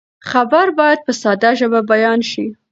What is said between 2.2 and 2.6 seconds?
شي.